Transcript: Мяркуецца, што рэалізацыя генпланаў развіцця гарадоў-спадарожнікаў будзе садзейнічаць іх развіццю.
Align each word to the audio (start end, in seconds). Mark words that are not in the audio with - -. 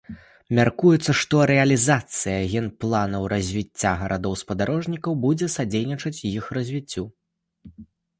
Мяркуецца, 0.57 1.11
што 1.17 1.41
рэалізацыя 1.51 2.39
генпланаў 2.61 3.27
развіцця 3.33 3.91
гарадоў-спадарожнікаў 4.01 5.19
будзе 5.27 5.51
садзейнічаць 5.57 6.15
іх 6.31 6.49
развіццю. 6.61 7.05